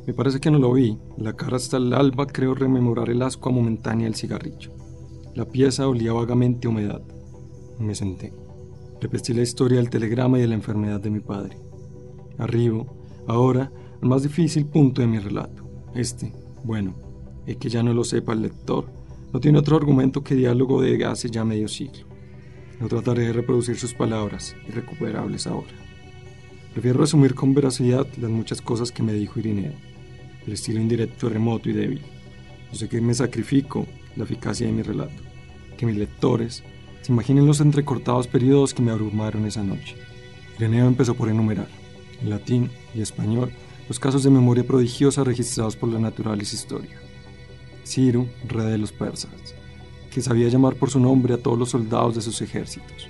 Me 0.06 0.14
parece 0.14 0.40
que 0.40 0.52
no 0.52 0.60
lo 0.60 0.74
vi. 0.74 0.98
La 1.18 1.34
cara 1.34 1.58
hasta 1.58 1.78
el 1.78 1.94
alba 1.94 2.28
creo 2.28 2.54
rememorar 2.54 3.10
el 3.10 3.22
ascua 3.22 3.52
momentánea 3.52 4.06
del 4.06 4.16
cigarrillo. 4.16 4.72
La 5.34 5.46
pieza 5.46 5.88
olía 5.88 6.14
vagamente 6.14 6.68
a 6.68 6.70
humedad. 6.70 7.02
Me 7.80 7.96
senté. 7.96 8.34
Repetí 9.02 9.34
la 9.34 9.42
historia 9.42 9.78
del 9.78 9.90
telegrama 9.90 10.38
y 10.38 10.42
de 10.42 10.48
la 10.48 10.56
enfermedad 10.56 11.00
de 11.00 11.10
mi 11.10 11.20
padre. 11.20 11.58
Arribo, 12.38 12.86
ahora, 13.28 13.72
al 14.02 14.10
más 14.10 14.24
difícil 14.24 14.66
punto 14.66 15.02
de 15.02 15.08
mi 15.08 15.20
relato. 15.20 15.64
Este, 15.94 16.34
bueno, 16.64 16.94
es 17.46 17.58
que 17.58 17.70
ya 17.70 17.84
no 17.84 17.94
lo 17.94 18.04
sepa 18.04 18.34
el 18.34 18.42
lector, 18.42 18.86
no 19.34 19.40
tiene 19.40 19.60
otro 19.60 19.76
argumento 19.76 20.24
que 20.24 20.36
diálogo 20.36 20.82
de 20.82 21.04
hace 21.06 21.30
ya 21.30 21.44
medio 21.44 21.68
siglo. 21.68 22.06
No 22.80 22.88
trataré 22.88 23.28
de 23.28 23.34
reproducir 23.34 23.78
sus 23.78 23.94
palabras, 23.94 24.56
irrecuperables 24.68 25.48
ahora. 25.48 25.72
Prefiero 26.74 27.00
resumir 27.00 27.34
con 27.34 27.54
veracidad 27.54 28.06
las 28.20 28.30
muchas 28.30 28.62
cosas 28.62 28.92
que 28.92 29.02
me 29.02 29.14
dijo 29.14 29.40
Irineo. 29.40 29.74
El 30.46 30.54
estilo 30.54 30.82
indirecto, 30.82 31.30
remoto 31.30 31.70
y 31.70 31.74
débil. 31.74 32.02
Yo 32.72 32.78
sé 32.78 32.90
que 32.90 33.00
me 33.00 33.14
sacrifico 33.14 33.88
la 34.18 34.26
eficacia 34.26 34.68
de 34.68 34.74
mi 34.74 34.82
relato. 34.82 35.24
Que 35.78 35.86
mis 35.86 35.96
lectores 35.96 36.64
se 37.02 37.12
imaginen 37.12 37.46
los 37.46 37.62
entrecortados 37.62 38.28
periodos 38.28 38.74
que 38.74 38.82
me 38.82 38.92
abrumaron 38.92 39.46
esa 39.46 39.64
noche. 39.64 39.96
Irineo 40.58 40.88
empezó 40.88 41.16
por 41.16 41.30
enumerar, 41.30 41.70
en 42.22 42.30
latín 42.30 42.70
y 42.94 43.02
español, 43.02 43.52
los 43.88 44.00
casos 44.00 44.24
de 44.24 44.30
memoria 44.30 44.66
prodigiosa 44.66 45.24
registrados 45.24 45.76
por 45.76 45.90
la 45.90 46.00
Naturalis 46.00 46.54
Historia. 46.54 47.00
Ciro, 47.86 48.28
rey 48.48 48.72
de 48.72 48.78
los 48.78 48.92
persas, 48.92 49.32
que 50.16 50.22
sabía 50.22 50.48
llamar 50.48 50.76
por 50.76 50.90
su 50.90 50.98
nombre 50.98 51.34
a 51.34 51.38
todos 51.38 51.60
los 51.60 51.72
soldados 51.72 52.16
de 52.16 52.22
sus 52.22 52.42
ejércitos. 52.42 53.10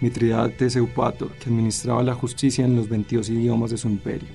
Mitridates 0.00 0.74
Eupator, 0.74 1.30
que 1.34 1.48
administraba 1.48 2.02
la 2.02 2.16
justicia 2.16 2.64
en 2.64 2.74
los 2.74 2.88
22 2.88 3.30
idiomas 3.30 3.70
de 3.70 3.76
su 3.76 3.86
imperio. 3.86 4.30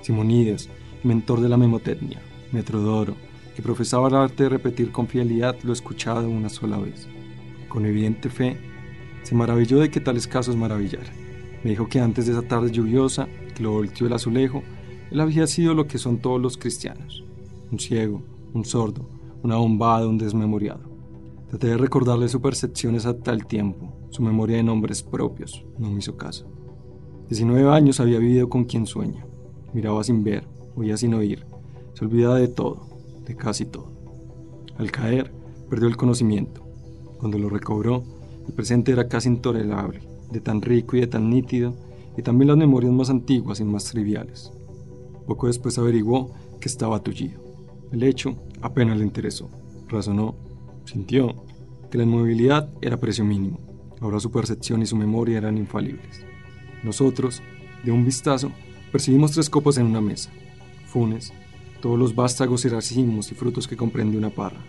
Simonides, 0.00 0.70
mentor 1.04 1.42
de 1.42 1.50
la 1.50 1.58
memotecnia. 1.58 2.18
Metrodoro, 2.50 3.14
que 3.54 3.60
profesaba 3.60 4.08
el 4.08 4.14
arte 4.14 4.44
de 4.44 4.48
repetir 4.48 4.90
con 4.90 5.06
fidelidad 5.06 5.54
lo 5.64 5.74
escuchado 5.74 6.26
una 6.30 6.48
sola 6.48 6.78
vez. 6.78 7.06
Con 7.68 7.84
evidente 7.84 8.30
fe, 8.30 8.56
se 9.22 9.34
maravilló 9.34 9.80
de 9.80 9.90
que 9.90 10.00
tales 10.00 10.26
casos 10.26 10.56
maravillaran. 10.56 11.14
Me 11.62 11.72
dijo 11.72 11.88
que 11.90 12.00
antes 12.00 12.24
de 12.24 12.32
esa 12.32 12.48
tarde 12.48 12.70
lluviosa, 12.70 13.28
que 13.54 13.62
lo 13.62 13.72
volteó 13.72 14.06
el 14.06 14.14
azulejo, 14.14 14.62
él 15.10 15.20
había 15.20 15.46
sido 15.46 15.74
lo 15.74 15.86
que 15.86 15.98
son 15.98 16.20
todos 16.20 16.40
los 16.40 16.56
cristianos. 16.56 17.22
Un 17.70 17.78
ciego, 17.78 18.22
un 18.54 18.64
sordo, 18.64 19.06
un 19.42 19.52
abombado, 19.52 20.08
un 20.08 20.16
desmemoriado. 20.16 20.91
Traté 21.52 21.66
de 21.66 21.76
recordarle 21.76 22.30
su 22.30 22.40
percepción 22.40 22.94
exacta 22.94 23.30
del 23.30 23.44
tiempo, 23.44 23.92
su 24.08 24.22
memoria 24.22 24.56
de 24.56 24.62
nombres 24.62 25.02
propios, 25.02 25.66
no 25.78 25.90
me 25.90 25.98
hizo 25.98 26.16
caso. 26.16 26.46
19 27.28 27.68
años 27.68 28.00
había 28.00 28.18
vivido 28.20 28.48
con 28.48 28.64
quien 28.64 28.86
sueña. 28.86 29.26
Miraba 29.74 30.02
sin 30.02 30.24
ver, 30.24 30.48
oía 30.74 30.96
sin 30.96 31.12
oír, 31.12 31.44
se 31.92 32.06
olvidaba 32.06 32.36
de 32.36 32.48
todo, 32.48 32.86
de 33.26 33.36
casi 33.36 33.66
todo. 33.66 33.92
Al 34.78 34.90
caer, 34.90 35.30
perdió 35.68 35.88
el 35.88 35.98
conocimiento. 35.98 36.62
Cuando 37.18 37.36
lo 37.38 37.50
recobró, 37.50 38.02
el 38.48 38.54
presente 38.54 38.92
era 38.92 39.06
casi 39.06 39.28
intolerable, 39.28 40.00
de 40.30 40.40
tan 40.40 40.62
rico 40.62 40.96
y 40.96 41.00
de 41.00 41.06
tan 41.06 41.28
nítido, 41.28 41.74
y 42.16 42.22
también 42.22 42.48
las 42.48 42.56
memorias 42.56 42.94
más 42.94 43.10
antiguas 43.10 43.60
y 43.60 43.64
más 43.64 43.84
triviales. 43.84 44.50
Poco 45.26 45.48
después 45.48 45.76
averiguó 45.76 46.32
que 46.60 46.70
estaba 46.70 47.02
tullido. 47.02 47.42
El 47.92 48.04
hecho 48.04 48.36
apenas 48.62 48.96
le 48.96 49.04
interesó. 49.04 49.50
Razonó, 49.88 50.34
sintió 50.92 51.34
que 51.90 51.96
la 51.96 52.04
inmovilidad 52.04 52.68
era 52.82 53.00
precio 53.00 53.24
mínimo. 53.24 53.58
Ahora 54.00 54.20
su 54.20 54.30
percepción 54.30 54.82
y 54.82 54.86
su 54.86 54.94
memoria 54.94 55.38
eran 55.38 55.56
infalibles. 55.56 56.24
Nosotros, 56.82 57.42
de 57.82 57.92
un 57.92 58.04
vistazo, 58.04 58.52
percibimos 58.90 59.32
tres 59.32 59.48
copas 59.48 59.78
en 59.78 59.86
una 59.86 60.02
mesa. 60.02 60.30
Funes, 60.86 61.32
todos 61.80 61.98
los 61.98 62.14
vástagos 62.14 62.64
y 62.66 62.68
racimos 62.68 63.32
y 63.32 63.34
frutos 63.34 63.66
que 63.66 63.76
comprende 63.76 64.18
una 64.18 64.28
parra. 64.30 64.60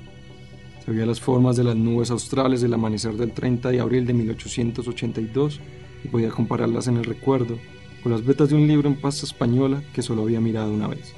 Sabía 0.85 1.05
las 1.05 1.19
formas 1.19 1.57
de 1.57 1.65
las 1.65 1.75
nubes 1.75 2.09
australes 2.09 2.61
del 2.61 2.73
amanecer 2.73 3.15
del 3.15 3.33
30 3.33 3.69
de 3.69 3.79
abril 3.81 4.05
de 4.05 4.13
1882 4.13 5.59
y 6.05 6.07
podía 6.07 6.29
compararlas 6.29 6.87
en 6.87 6.97
el 6.97 7.03
recuerdo 7.03 7.57
con 8.01 8.11
las 8.11 8.25
vetas 8.25 8.49
de 8.49 8.55
un 8.55 8.67
libro 8.67 8.87
en 8.87 8.99
pasta 8.99 9.25
española 9.25 9.83
que 9.93 10.01
solo 10.01 10.23
había 10.23 10.41
mirado 10.41 10.73
una 10.73 10.87
vez, 10.87 11.13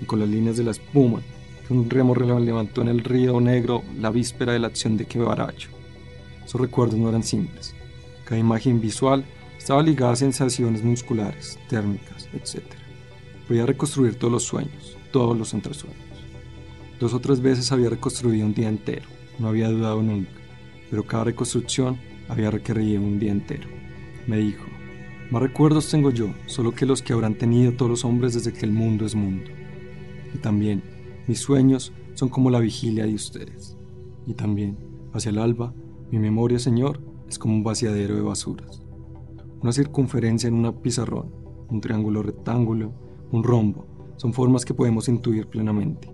y 0.00 0.04
con 0.04 0.20
las 0.20 0.28
líneas 0.28 0.56
de 0.56 0.64
la 0.64 0.70
espuma 0.70 1.20
un 1.70 1.90
remo 1.90 2.14
levantó 2.14 2.82
en 2.82 2.88
el 2.88 3.00
río 3.00 3.40
Negro 3.40 3.82
la 4.00 4.10
víspera 4.10 4.52
de 4.52 4.58
la 4.58 4.68
acción 4.68 4.96
de 4.96 5.04
Quebracho. 5.04 5.70
Esos 6.44 6.60
recuerdos 6.60 6.98
no 6.98 7.08
eran 7.08 7.22
simples. 7.22 7.74
Cada 8.24 8.40
imagen 8.40 8.80
visual 8.80 9.24
estaba 9.58 9.82
ligada 9.82 10.12
a 10.12 10.16
sensaciones 10.16 10.82
musculares, 10.82 11.58
térmicas, 11.68 12.28
etc. 12.32 12.62
Podía 13.46 13.66
reconstruir 13.66 14.14
todos 14.14 14.32
los 14.32 14.44
sueños, 14.44 14.96
todos 15.12 15.36
los 15.36 15.52
entresueños. 15.52 15.98
Dos 16.98 17.12
o 17.12 17.20
tres 17.20 17.40
veces 17.40 17.70
había 17.70 17.90
reconstruido 17.90 18.46
un 18.46 18.54
día 18.54 18.68
entero, 18.68 19.06
no 19.38 19.48
había 19.48 19.68
dudado 19.68 20.02
nunca, 20.02 20.30
pero 20.90 21.04
cada 21.04 21.24
reconstrucción 21.24 21.98
había 22.28 22.50
requerido 22.50 23.02
un 23.02 23.18
día 23.18 23.32
entero. 23.32 23.68
Me 24.26 24.38
dijo, 24.38 24.64
más 25.30 25.42
recuerdos 25.42 25.90
tengo 25.90 26.10
yo, 26.10 26.34
solo 26.46 26.72
que 26.72 26.86
los 26.86 27.02
que 27.02 27.12
habrán 27.12 27.34
tenido 27.34 27.72
todos 27.72 27.90
los 27.90 28.04
hombres 28.06 28.32
desde 28.32 28.52
que 28.52 28.64
el 28.64 28.72
mundo 28.72 29.04
es 29.04 29.14
mundo. 29.14 29.50
Y 30.34 30.38
también, 30.38 30.82
mis 31.28 31.40
sueños 31.40 31.92
son 32.14 32.30
como 32.30 32.48
la 32.48 32.58
vigilia 32.58 33.04
de 33.04 33.14
ustedes. 33.14 33.76
Y 34.26 34.32
también, 34.32 34.78
hacia 35.12 35.28
el 35.28 35.38
alba, 35.38 35.74
mi 36.10 36.18
memoria, 36.18 36.58
Señor, 36.58 37.00
es 37.28 37.38
como 37.38 37.54
un 37.54 37.62
vaciadero 37.62 38.16
de 38.16 38.22
basuras. 38.22 38.82
Una 39.60 39.72
circunferencia 39.72 40.48
en 40.48 40.54
una 40.54 40.72
pizarrón, 40.72 41.30
un 41.68 41.82
triángulo 41.82 42.22
rectángulo, 42.22 42.92
un 43.30 43.44
rombo, 43.44 43.86
son 44.16 44.32
formas 44.32 44.64
que 44.64 44.72
podemos 44.72 45.06
intuir 45.08 45.48
plenamente. 45.48 46.10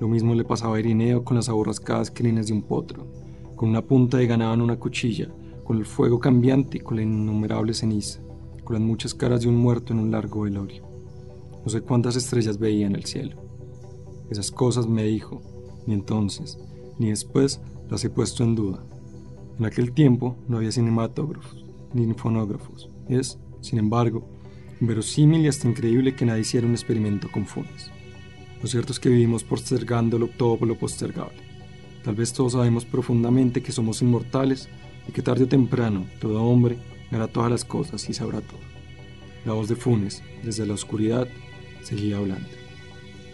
Lo 0.00 0.08
mismo 0.08 0.34
le 0.34 0.44
pasaba 0.44 0.76
a 0.76 0.80
Irineo 0.80 1.22
con 1.22 1.36
las 1.36 1.48
aborrascadas 1.48 2.10
crines 2.10 2.48
de 2.48 2.52
un 2.52 2.62
potro, 2.62 3.06
con 3.54 3.68
una 3.68 3.82
punta 3.82 4.16
de 4.16 4.26
ganado 4.26 4.54
en 4.54 4.62
una 4.62 4.80
cuchilla, 4.80 5.32
con 5.62 5.78
el 5.78 5.86
fuego 5.86 6.18
cambiante 6.18 6.78
y 6.78 6.80
con 6.80 6.96
la 6.96 7.02
innumerable 7.02 7.72
ceniza, 7.72 8.20
con 8.64 8.74
las 8.74 8.82
muchas 8.82 9.14
caras 9.14 9.42
de 9.42 9.48
un 9.48 9.56
muerto 9.56 9.92
en 9.92 10.00
un 10.00 10.10
largo 10.10 10.40
velorio. 10.40 10.82
No 11.62 11.70
sé 11.70 11.82
cuántas 11.82 12.16
estrellas 12.16 12.58
veía 12.58 12.86
en 12.86 12.96
el 12.96 13.04
cielo. 13.04 13.49
Esas 14.30 14.50
cosas 14.50 14.86
me 14.86 15.04
dijo, 15.04 15.42
ni 15.86 15.94
entonces, 15.94 16.58
ni 16.98 17.10
después 17.10 17.60
las 17.90 18.04
he 18.04 18.10
puesto 18.10 18.44
en 18.44 18.54
duda. 18.54 18.84
En 19.58 19.66
aquel 19.66 19.92
tiempo 19.92 20.36
no 20.48 20.58
había 20.58 20.72
cinematógrafos, 20.72 21.64
ni 21.92 22.14
fonógrafos. 22.14 22.88
Es, 23.08 23.38
sin 23.60 23.78
embargo, 23.78 24.28
inverosímil 24.80 25.42
y 25.42 25.48
hasta 25.48 25.68
increíble 25.68 26.14
que 26.14 26.24
nadie 26.24 26.42
hiciera 26.42 26.66
un 26.66 26.72
experimento 26.72 27.28
con 27.30 27.46
Funes. 27.46 27.90
Lo 28.62 28.68
cierto 28.68 28.92
es 28.92 29.00
que 29.00 29.08
vivimos 29.08 29.42
postergándolo 29.42 30.28
todo 30.28 30.64
lo 30.64 30.78
postergable. 30.78 31.38
Tal 32.04 32.14
vez 32.14 32.32
todos 32.32 32.52
sabemos 32.52 32.84
profundamente 32.84 33.62
que 33.62 33.72
somos 33.72 34.00
inmortales 34.00 34.68
y 35.08 35.12
que 35.12 35.22
tarde 35.22 35.44
o 35.44 35.48
temprano 35.48 36.06
todo 36.20 36.42
hombre 36.42 36.78
hará 37.10 37.26
todas 37.26 37.50
las 37.50 37.64
cosas 37.64 38.08
y 38.08 38.14
sabrá 38.14 38.40
todo. 38.40 38.60
La 39.44 39.52
voz 39.52 39.68
de 39.68 39.76
Funes, 39.76 40.22
desde 40.44 40.66
la 40.66 40.74
oscuridad, 40.74 41.26
seguía 41.82 42.18
hablando. 42.18 42.59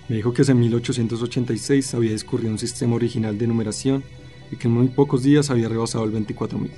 Me 0.08 0.16
dijo 0.16 0.32
que 0.32 0.42
en 0.42 0.60
1886 0.60 1.94
había 1.94 2.12
descubierto 2.12 2.50
un 2.50 2.58
sistema 2.58 2.94
original 2.94 3.36
de 3.36 3.46
numeración 3.46 4.04
y 4.52 4.56
que 4.56 4.68
en 4.68 4.74
muy 4.74 4.88
pocos 4.88 5.24
días 5.24 5.50
había 5.50 5.68
rebasado 5.68 6.04
el 6.04 6.12
24.000. 6.12 6.70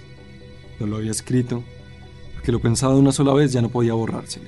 No 0.80 0.86
lo 0.86 0.96
había 0.96 1.10
escrito 1.10 1.62
porque 2.34 2.52
lo 2.52 2.60
pensado 2.60 2.98
una 2.98 3.12
sola 3.12 3.34
vez 3.34 3.52
ya 3.52 3.60
no 3.60 3.68
podía 3.68 3.92
borrárselo. 3.92 4.46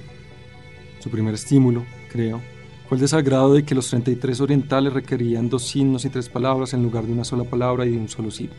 Su 1.01 1.11
primer 1.11 1.35
estímulo, 1.35 1.85
creo, 2.11 2.41
fue 2.89 2.97
el 2.97 3.03
desagrado 3.03 3.53
de 3.53 3.65
que 3.65 3.75
los 3.75 3.89
33 3.91 4.41
orientales 4.41 4.93
requerían 4.93 5.49
dos 5.49 5.67
signos 5.67 6.05
y 6.05 6.09
tres 6.09 6.29
palabras 6.29 6.73
en 6.73 6.83
lugar 6.83 7.05
de 7.05 7.13
una 7.13 7.25
sola 7.25 7.45
palabra 7.45 7.85
y 7.85 7.91
de 7.91 7.99
un 7.99 8.09
solo 8.09 8.31
signo. 8.31 8.55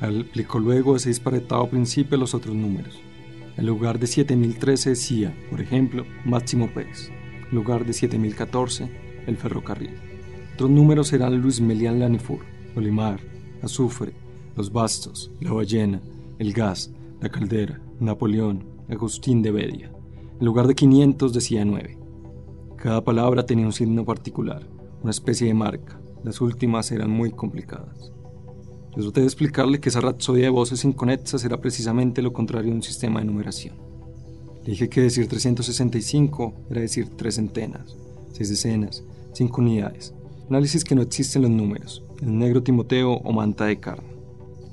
Aplicó 0.00 0.58
luego 0.58 0.96
ese 0.96 1.08
disparetado 1.10 1.68
principio 1.68 2.16
a 2.16 2.20
los 2.20 2.34
otros 2.34 2.54
números. 2.54 2.98
En 3.56 3.66
lugar 3.66 3.98
de 3.98 4.06
7013 4.06 4.90
decía, 4.90 5.34
por 5.50 5.60
ejemplo, 5.60 6.04
Máximo 6.24 6.72
Pérez. 6.72 7.10
En 7.50 7.54
lugar 7.54 7.84
de 7.84 7.92
7014, 7.92 9.03
el 9.26 9.36
ferrocarril. 9.36 9.94
Otros 10.54 10.70
números 10.70 11.12
eran 11.12 11.40
Luis 11.40 11.60
Melián 11.60 11.98
Lanifur, 11.98 12.40
Olimar, 12.76 13.20
Azufre, 13.62 14.14
Los 14.56 14.72
Bastos, 14.72 15.32
La 15.40 15.52
Ballena, 15.52 16.00
El 16.38 16.52
Gas, 16.52 16.92
La 17.20 17.28
Caldera, 17.28 17.80
Napoleón, 18.00 18.64
Agustín 18.88 19.42
de 19.42 19.50
Bedia. 19.50 19.92
En 20.38 20.46
lugar 20.46 20.66
de 20.66 20.74
500 20.74 21.32
decía 21.32 21.64
9. 21.64 21.98
Cada 22.76 23.02
palabra 23.02 23.46
tenía 23.46 23.66
un 23.66 23.72
signo 23.72 24.04
particular, 24.04 24.66
una 25.02 25.10
especie 25.10 25.46
de 25.46 25.54
marca. 25.54 26.00
Las 26.22 26.40
últimas 26.40 26.90
eran 26.92 27.10
muy 27.10 27.30
complicadas. 27.30 28.12
Yo 28.96 29.02
traté 29.02 29.20
de 29.20 29.26
explicarle 29.26 29.80
que 29.80 29.88
esa 29.88 30.00
rapsodia 30.00 30.44
de 30.44 30.50
voces 30.50 30.84
inconexas 30.84 31.44
era 31.44 31.60
precisamente 31.60 32.22
lo 32.22 32.32
contrario 32.32 32.70
de 32.70 32.76
un 32.76 32.82
sistema 32.82 33.20
de 33.20 33.26
numeración. 33.26 33.76
Le 34.62 34.70
dije 34.70 34.88
que 34.88 35.00
decir 35.00 35.26
365 35.26 36.54
era 36.70 36.80
decir 36.80 37.08
tres 37.16 37.34
centenas, 37.34 37.96
seis 38.32 38.50
decenas, 38.50 39.04
cinco 39.34 39.60
unidades. 39.60 40.14
Análisis 40.48 40.84
que 40.84 40.94
no 40.94 41.02
existen 41.02 41.42
los 41.42 41.50
números, 41.50 42.04
el 42.22 42.38
negro 42.38 42.62
Timoteo 42.62 43.12
o 43.12 43.32
manta 43.32 43.66
de 43.66 43.80
carne. 43.80 44.14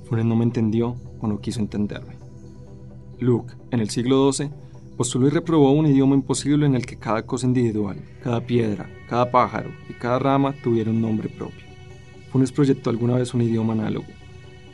Funes 0.06 0.26
no 0.26 0.36
me 0.36 0.44
entendió 0.44 0.96
o 1.20 1.28
no 1.28 1.40
quiso 1.40 1.60
entenderme. 1.60 2.18
Luke, 3.20 3.54
en 3.72 3.80
el 3.80 3.90
siglo 3.90 4.32
XII, 4.32 4.50
postuló 4.98 5.28
y 5.28 5.32
reprobó 5.32 5.72
un 5.72 5.88
idioma 5.88 6.16
imposible 6.16 6.66
en 6.66 6.76
el 6.76 6.86
que 6.86 6.98
cada 6.98 7.26
cosa 7.26 7.48
individual, 7.48 8.02
cada 8.24 8.42
piedra, 8.46 8.90
cada 9.10 9.32
pájaro 9.32 9.72
y 9.90 9.94
cada 9.94 10.20
rama 10.20 10.54
tuviera 10.64 10.92
un 10.92 11.02
nombre 11.02 11.30
propio. 11.30 11.66
Funes 12.32 12.52
proyectó 12.52 12.90
alguna 12.90 13.16
vez 13.16 13.34
un 13.34 13.42
idioma 13.42 13.74
análogo, 13.74 14.08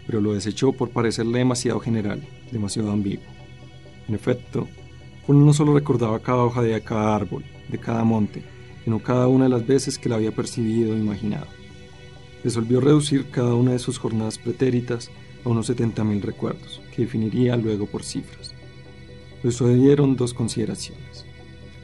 pero 0.06 0.22
lo 0.22 0.34
desechó 0.34 0.74
por 0.74 0.90
parecerle 0.90 1.40
demasiado 1.40 1.80
general, 1.80 2.22
demasiado 2.52 2.92
ambiguo. 2.92 3.26
En 4.08 4.16
efecto, 4.16 4.68
Funes 5.26 5.44
no 5.44 5.54
solo 5.54 5.74
recordaba 5.74 6.20
cada 6.20 6.44
hoja 6.44 6.62
de 6.62 6.82
cada 6.82 7.16
árbol, 7.16 7.44
de 7.70 7.78
cada 7.78 8.04
monte, 8.04 8.44
sino 8.88 9.00
cada 9.04 9.28
una 9.28 9.44
de 9.44 9.50
las 9.50 9.68
veces 9.68 10.00
que 10.00 10.08
la 10.08 10.16
había 10.16 10.32
percibido 10.32 10.96
e 10.96 10.98
imaginado. 10.98 11.48
Resolvió 12.42 12.80
reducir 12.80 13.30
cada 13.30 13.54
una 13.54 13.74
de 13.74 13.80
sus 13.80 13.98
jornadas 13.98 14.38
pretéritas 14.38 15.12
a 15.44 15.50
unos 15.50 15.70
70.000 15.70 16.22
recuerdos, 16.22 16.82
que 16.96 17.02
definiría 17.02 17.58
luego 17.58 17.86
por 17.86 18.06
cifras. 18.06 18.56
Le 19.44 19.52
sucedieron 19.52 20.16
dos 20.16 20.34
consideraciones. 20.34 21.26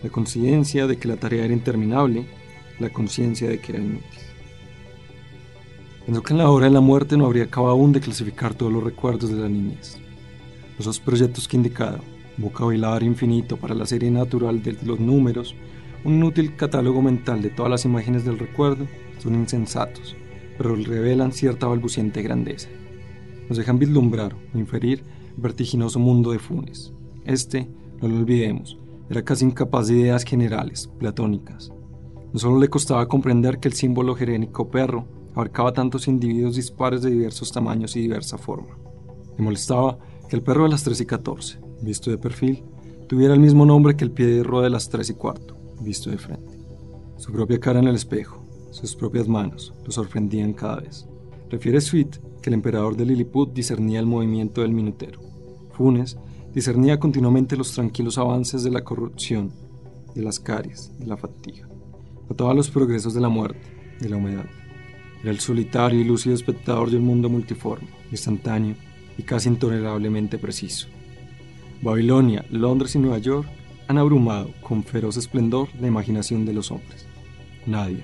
La 0.01 0.11
conciencia 0.11 0.87
de 0.87 0.95
que 0.95 1.09
la 1.09 1.17
tarea 1.17 1.43
era 1.43 1.53
interminable, 1.53 2.25
la 2.79 2.89
conciencia 2.89 3.49
de 3.49 3.59
que 3.59 3.73
era 3.73 3.83
inútil. 3.83 4.21
Pensó 6.05 6.23
que 6.23 6.31
en 6.31 6.37
la 6.37 6.49
hora 6.49 6.67
de 6.67 6.71
la 6.71 6.79
muerte 6.79 7.17
no 7.17 7.25
habría 7.25 7.43
acabado 7.43 7.73
aún 7.73 7.91
de 7.91 7.99
clasificar 7.99 8.53
todos 8.53 8.71
los 8.71 8.81
recuerdos 8.81 9.29
de 9.29 9.41
la 9.41 9.49
niñez. 9.49 9.97
Los 10.77 10.85
dos 10.85 11.01
proyectos 11.01 11.49
que 11.49 11.57
he 11.57 11.59
indicado, 11.59 11.99
vocabulario 12.37 13.09
infinito 13.09 13.57
para 13.57 13.75
la 13.75 13.85
serie 13.85 14.09
natural 14.09 14.63
de 14.63 14.77
los 14.85 15.01
números, 15.01 15.53
un 16.05 16.15
inútil 16.15 16.55
catálogo 16.55 17.01
mental 17.01 17.41
de 17.41 17.49
todas 17.49 17.69
las 17.69 17.85
imágenes 17.85 18.25
del 18.25 18.39
recuerdo, 18.39 18.87
son 19.19 19.35
insensatos, 19.35 20.15
pero 20.57 20.75
revelan 20.75 21.31
cierta 21.31 21.67
balbuciente 21.67 22.21
grandeza. 22.21 22.69
Nos 23.47 23.57
dejan 23.57 23.79
vislumbrar 23.79 24.35
o 24.53 24.57
inferir 24.57 25.03
el 25.35 25.41
vertiginoso 25.41 25.99
mundo 25.99 26.31
de 26.31 26.39
Funes. 26.39 26.93
Este, 27.25 27.69
no 28.01 28.07
lo 28.07 28.17
olvidemos, 28.17 28.77
era 29.09 29.23
casi 29.23 29.45
incapaz 29.45 29.87
de 29.87 29.95
ideas 29.95 30.23
generales, 30.23 30.89
platónicas. 30.99 31.71
No 32.33 32.39
solo 32.39 32.59
le 32.59 32.69
costaba 32.69 33.07
comprender 33.07 33.59
que 33.59 33.67
el 33.67 33.73
símbolo 33.73 34.15
jerénico 34.15 34.69
perro 34.69 35.07
abarcaba 35.35 35.73
tantos 35.73 36.07
individuos 36.07 36.55
dispares 36.55 37.01
de 37.01 37.11
diversos 37.11 37.51
tamaños 37.51 37.95
y 37.95 38.01
diversa 38.01 38.37
forma. 38.37 38.77
Le 39.37 39.43
molestaba 39.43 39.99
que 40.29 40.35
el 40.35 40.41
perro 40.41 40.63
de 40.63 40.69
las 40.69 40.83
3 40.83 41.01
y 41.01 41.05
14, 41.05 41.59
visto 41.81 42.11
de 42.11 42.17
perfil, 42.17 42.63
tuviera 43.07 43.33
el 43.33 43.39
mismo 43.39 43.65
nombre 43.65 43.95
que 43.95 44.03
el 44.03 44.11
pie 44.11 44.25
de 44.25 44.43
de 44.43 44.69
las 44.69 44.89
3 44.89 45.09
y 45.09 45.13
cuarto, 45.13 45.55
visto 45.83 46.09
de 46.09 46.17
frente. 46.17 46.59
Su 47.17 47.31
propia 47.31 47.59
cara 47.59 47.79
en 47.79 47.87
el 47.87 47.95
espejo, 47.95 48.43
sus 48.71 48.95
propias 48.95 49.27
manos, 49.27 49.73
lo 49.85 49.91
sorprendían 49.91 50.53
cada 50.53 50.77
vez. 50.77 51.07
Refiere 51.49 51.79
Sweet 51.79 52.17
que 52.41 52.49
el 52.49 52.55
emperador 52.55 52.97
de 52.97 53.05
Lilliput 53.05 53.53
discernía 53.53 53.99
el 53.99 54.05
movimiento 54.05 54.61
del 54.61 54.71
minutero. 54.71 55.19
Funes 55.71 56.17
discernía 56.53 56.99
continuamente 56.99 57.55
los 57.55 57.71
tranquilos 57.71 58.17
avances 58.17 58.63
de 58.63 58.71
la 58.71 58.83
corrupción, 58.83 59.51
de 60.13 60.21
las 60.21 60.39
caries, 60.39 60.91
de 60.99 61.07
la 61.07 61.17
fatiga. 61.17 61.67
Notaba 62.29 62.53
los 62.53 62.69
progresos 62.69 63.13
de 63.13 63.21
la 63.21 63.29
muerte, 63.29 63.95
de 63.99 64.09
la 64.09 64.17
humedad. 64.17 64.45
Era 65.21 65.31
el 65.31 65.39
solitario 65.39 65.99
y 65.99 66.03
lúcido 66.03 66.35
espectador 66.35 66.91
de 66.91 66.97
un 66.97 67.05
mundo 67.05 67.29
multiforme, 67.29 67.87
instantáneo 68.11 68.75
y 69.17 69.23
casi 69.23 69.49
intolerablemente 69.49 70.37
preciso. 70.37 70.87
Babilonia, 71.81 72.45
Londres 72.49 72.95
y 72.95 72.99
Nueva 72.99 73.17
York 73.17 73.47
han 73.87 73.97
abrumado 73.97 74.51
con 74.61 74.83
feroz 74.83 75.17
esplendor 75.17 75.69
la 75.79 75.87
imaginación 75.87 76.45
de 76.45 76.53
los 76.53 76.71
hombres. 76.71 77.05
Nadie, 77.65 78.03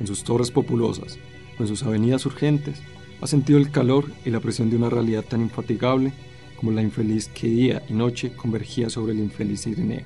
en 0.00 0.06
sus 0.06 0.24
torres 0.24 0.50
populosas 0.50 1.18
o 1.58 1.62
en 1.62 1.68
sus 1.68 1.82
avenidas 1.82 2.26
urgentes, 2.26 2.82
ha 3.20 3.26
sentido 3.26 3.58
el 3.58 3.70
calor 3.70 4.10
y 4.24 4.30
la 4.30 4.40
presión 4.40 4.70
de 4.70 4.76
una 4.76 4.90
realidad 4.90 5.24
tan 5.24 5.40
infatigable 5.40 6.12
como 6.56 6.72
la 6.72 6.82
infeliz 6.82 7.28
que 7.28 7.48
día 7.48 7.82
y 7.88 7.92
noche 7.92 8.32
convergía 8.34 8.90
sobre 8.90 9.12
el 9.12 9.20
infeliz 9.20 9.66
Ireneo, 9.66 10.04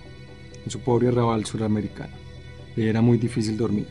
en 0.64 0.70
su 0.70 0.80
pobre 0.80 1.08
arrabal 1.08 1.44
suramericano. 1.44 2.14
Le 2.76 2.88
era 2.88 3.00
muy 3.00 3.18
difícil 3.18 3.57
dormir. 3.57 3.87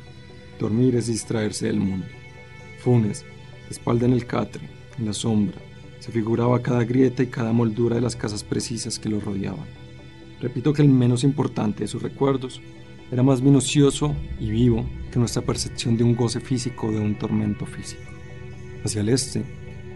Dormir 0.59 0.95
es 0.95 1.07
distraerse 1.07 1.67
del 1.67 1.79
mundo. 1.79 2.07
Funes, 2.79 3.25
espalda 3.69 4.05
en 4.05 4.13
el 4.13 4.25
catre, 4.25 4.69
en 4.97 5.05
la 5.05 5.13
sombra, 5.13 5.57
se 5.99 6.11
figuraba 6.11 6.61
cada 6.61 6.83
grieta 6.83 7.23
y 7.23 7.27
cada 7.27 7.51
moldura 7.51 7.95
de 7.95 8.01
las 8.01 8.15
casas 8.15 8.43
precisas 8.43 8.97
que 8.97 9.09
lo 9.09 9.19
rodeaban. 9.19 9.86
Repito 10.41 10.73
que 10.73 10.81
el 10.81 10.89
menos 10.89 11.23
importante 11.23 11.83
de 11.83 11.87
sus 11.87 12.01
recuerdos 12.01 12.61
era 13.11 13.23
más 13.23 13.41
minucioso 13.41 14.13
y 14.39 14.49
vivo 14.49 14.85
que 15.11 15.19
nuestra 15.19 15.41
percepción 15.41 15.97
de 15.97 16.03
un 16.03 16.15
goce 16.15 16.39
físico 16.39 16.87
o 16.87 16.91
de 16.91 16.99
un 16.99 17.17
tormento 17.17 17.65
físico. 17.65 18.03
Hacia 18.83 19.01
el 19.01 19.09
este, 19.09 19.43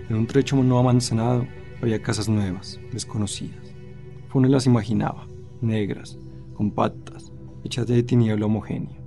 en 0.10 0.16
un 0.16 0.28
trecho 0.28 0.56
no 0.56 0.80
amanzanado, 0.80 1.46
había 1.82 2.02
casas 2.02 2.30
nuevas, 2.30 2.80
desconocidas. 2.92 3.74
Funes 4.30 4.52
las 4.52 4.66
imaginaba, 4.66 5.28
negras, 5.62 6.18
compactas, 6.54 7.32
hechas 7.64 7.88
de 7.88 8.02
tiniebla 8.04 8.46
homogénea. 8.46 8.98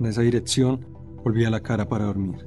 En 0.00 0.06
esa 0.06 0.22
dirección 0.22 0.86
volvía 1.22 1.50
la 1.50 1.60
cara 1.60 1.88
para 1.88 2.06
dormir. 2.06 2.46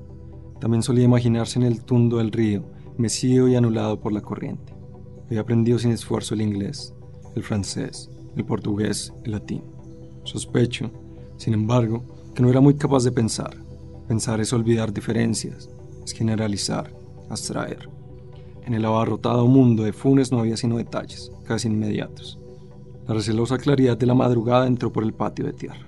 También 0.60 0.84
solía 0.84 1.06
imaginarse 1.06 1.60
en 1.60 1.66
el 1.66 1.84
tundo 1.84 2.18
del 2.18 2.32
río, 2.32 2.66
mecido 2.98 3.48
y 3.48 3.56
anulado 3.56 4.00
por 4.00 4.14
la 4.14 4.22
corriente. 4.22 4.74
Había 5.28 5.42
aprendido 5.42 5.80
sin 5.80 5.92
esfuerzo 5.92 6.34
el 6.34 6.42
inglés, 6.42 6.95
el 7.36 7.44
francés, 7.44 8.10
el 8.36 8.46
portugués, 8.46 9.14
el 9.24 9.32
latín. 9.32 9.64
Sospecho, 10.24 10.92
sin 11.38 11.54
embargo, 11.54 12.04
que 12.34 12.42
no 12.42 12.50
era 12.50 12.62
muy 12.62 12.76
capaz 12.76 13.04
de 13.04 13.12
pensar. 13.12 13.56
Pensar 14.08 14.40
es 14.40 14.54
olvidar 14.54 14.94
diferencias, 14.94 15.70
es 16.04 16.12
generalizar, 16.12 16.94
abstraer. 17.30 17.90
En 18.66 18.74
el 18.74 18.86
abarrotado 18.86 19.48
mundo 19.48 19.84
de 19.84 19.94
Funes 19.94 20.32
no 20.32 20.40
había 20.40 20.58
sino 20.58 20.78
detalles, 20.78 21.32
casi 21.46 21.68
inmediatos. 21.68 22.40
La 23.08 23.14
recelosa 23.14 23.58
claridad 23.58 23.98
de 23.98 24.08
la 24.08 24.16
madrugada 24.16 24.66
entró 24.66 24.92
por 24.92 25.04
el 25.04 25.14
patio 25.14 25.46
de 25.46 25.54
tierra. 25.54 25.88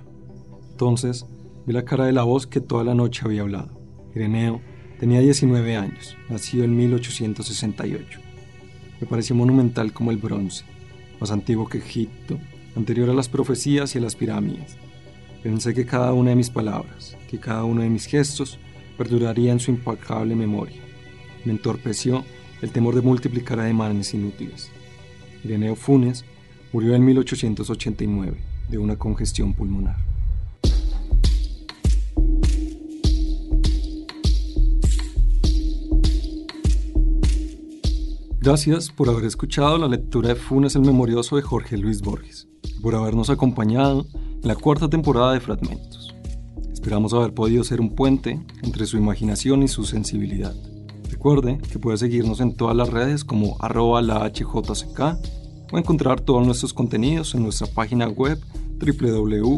Entonces 0.72 1.26
vi 1.66 1.74
la 1.74 1.84
cara 1.84 2.06
de 2.06 2.14
la 2.14 2.24
voz 2.24 2.46
que 2.46 2.62
toda 2.62 2.84
la 2.84 2.94
noche 2.94 3.24
había 3.26 3.42
hablado. 3.42 3.80
Ireneo 4.14 4.62
tenía 5.00 5.20
19 5.20 5.76
años, 5.76 6.16
nacido 6.30 6.64
en 6.64 6.76
1868. 6.76 8.20
Me 9.02 9.08
pareció 9.08 9.36
monumental 9.36 9.94
como 9.94 10.12
el 10.12 10.18
bronce, 10.18 10.64
más 11.20 11.32
antiguo 11.32 11.68
que 11.68 11.80
Egipto, 11.80 12.40
anterior 12.76 13.10
a 13.10 13.14
las 13.14 13.30
profecías 13.30 13.96
y 13.96 13.98
a 13.98 14.02
las 14.02 14.16
pirámides. 14.16 14.78
Pensé 15.44 15.74
que 15.74 15.86
cada 15.86 16.14
una 16.14 16.32
de 16.32 16.36
mis 16.36 16.50
palabras, 16.50 17.16
que 17.30 17.40
cada 17.40 17.64
uno 17.64 17.82
de 17.82 17.90
mis 17.90 18.06
gestos, 18.06 18.60
perduraría 18.98 19.52
en 19.52 19.60
su 19.60 19.72
impecable 19.72 20.36
memoria. 20.36 20.82
Me 21.46 21.52
entorpeció 21.52 22.26
el 22.62 22.72
temor 22.72 22.96
de 22.96 23.02
multiplicar 23.02 23.60
ademanes 23.60 24.14
inútiles. 24.14 24.70
Ireneo 25.44 25.76
Funes 25.76 26.26
murió 26.74 26.96
en 26.96 27.06
1889 27.06 28.38
de 28.70 28.78
una 28.78 28.98
congestión 28.98 29.54
pulmonar. 29.54 30.07
Gracias 38.48 38.90
por 38.90 39.10
haber 39.10 39.26
escuchado 39.26 39.78
la 39.78 39.90
lectura 39.90 40.30
de 40.30 40.36
Funes 40.36 40.78
el 40.78 40.84
Memorioso 40.84 41.36
de 41.36 41.42
Jorge 41.42 41.76
Luis 41.76 42.02
Borges 42.02 42.48
y 42.64 42.80
por 42.80 42.96
habernos 42.96 43.30
acompañado 43.30 44.08
en 44.42 44.48
la 44.48 44.56
cuarta 44.56 44.90
temporada 44.90 45.34
de 45.34 45.42
Fragmentos. 45.42 46.16
Esperamos 46.72 47.14
haber 47.14 47.34
podido 47.34 47.66
ser 47.66 47.82
un 47.82 47.94
puente 47.94 48.40
entre 48.64 48.86
su 48.86 48.96
imaginación 48.96 49.64
y 49.64 49.68
su 49.68 49.84
sensibilidad. 49.84 50.56
Recuerde 51.10 51.58
que 51.58 51.78
puede 51.78 51.98
seguirnos 51.98 52.40
en 52.40 52.56
todas 52.56 52.78
las 52.78 52.90
redes 52.90 53.26
como 53.26 53.58
arroba 53.60 54.02
la 54.02 54.26
HJCK 54.26 55.02
o 55.74 55.78
encontrar 55.78 56.22
todos 56.22 56.46
nuestros 56.46 56.74
contenidos 56.74 57.36
en 57.36 57.44
nuestra 57.44 57.68
página 57.68 58.08
web 58.08 58.40
www.hjck.com. 58.80 59.58